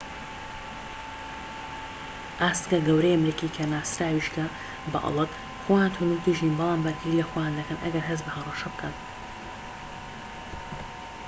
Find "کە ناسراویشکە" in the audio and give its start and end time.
3.55-4.45